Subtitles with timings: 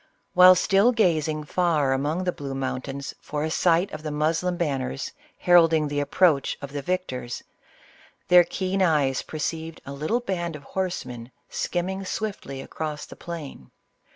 [0.33, 5.11] While still gazing far among the blue mountains for a sight of the Moslem banners,
[5.37, 7.43] heralding the approach of the victors,
[8.27, 13.69] their keen eyes perceived a little band of horsemen skimming swiftly across the plain.